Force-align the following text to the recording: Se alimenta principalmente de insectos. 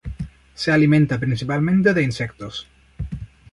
Se 0.55 0.71
alimenta 0.71 1.19
principalmente 1.19 1.93
de 1.93 2.01
insectos. 2.01 2.67